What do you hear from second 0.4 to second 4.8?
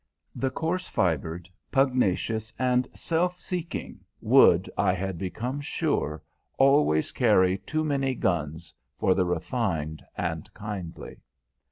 coarse fibred, pugnacious, and self seeking would,